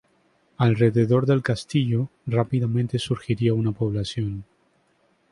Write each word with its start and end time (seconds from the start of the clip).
Alrededor 0.57 1.27
del 1.27 1.43
castillo, 1.43 2.09
rápidamente 2.25 2.97
surgiría 2.97 3.53
una 3.53 3.71
población. 3.71 4.43